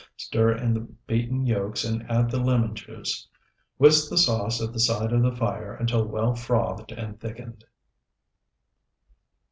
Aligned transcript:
Stir 0.17 0.53
in 0.53 0.73
the 0.73 0.79
beaten 1.05 1.45
yolks 1.45 1.83
and 1.83 2.09
add 2.09 2.31
the 2.31 2.39
lemon 2.39 2.73
juice. 2.73 3.27
Whisk 3.77 4.09
the 4.09 4.17
sauce 4.17 4.59
at 4.59 4.73
the 4.73 4.79
side 4.79 5.13
of 5.13 5.21
the 5.21 5.35
fire 5.35 5.75
until 5.75 6.07
well 6.07 6.33
frothed 6.33 6.91
and 6.91 7.19
thickened. 7.19 7.63